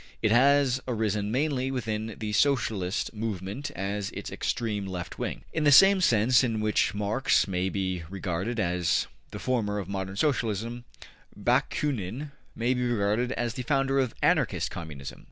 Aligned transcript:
It 0.23 0.31
has 0.31 0.81
arisen 0.87 1.31
mainly 1.31 1.69
within 1.69 2.15
the 2.17 2.33
Socialist 2.33 3.13
movement 3.13 3.69
as 3.75 4.09
its 4.15 4.31
extreme 4.31 4.87
left 4.87 5.19
wing. 5.19 5.43
In 5.53 5.63
the 5.63 5.71
same 5.71 6.01
sense 6.01 6.43
in 6.43 6.59
which 6.59 6.95
Marx 6.95 7.47
may 7.47 7.69
be 7.69 8.01
regarded 8.09 8.59
as 8.59 9.05
the 9.29 9.37
founder 9.37 9.77
of 9.77 9.87
modern 9.87 10.15
Socialism, 10.15 10.85
Bakunin 11.37 12.31
may 12.55 12.73
be 12.73 12.83
regarded 12.83 13.31
as 13.33 13.53
the 13.53 13.61
founder 13.61 13.99
of 13.99 14.15
Anarchist 14.23 14.71
Communism. 14.71 15.19